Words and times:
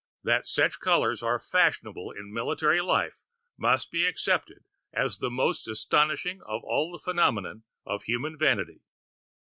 That 0.23 0.47
such 0.47 0.79
colors 0.79 1.21
are 1.21 1.37
fashionable 1.37 2.09
in 2.13 2.33
military 2.33 2.81
life 2.81 3.21
must 3.55 3.91
be 3.91 4.07
accepted 4.07 4.63
as 4.91 5.19
the 5.19 5.29
most 5.29 5.67
astonishing 5.67 6.41
of 6.41 6.63
all 6.63 6.91
the 6.91 6.97
phenomena 6.97 7.61
of 7.85 8.05
human 8.05 8.35
vanity. 8.35 8.81